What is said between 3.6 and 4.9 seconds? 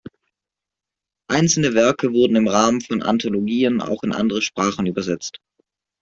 auch in andere Sprachen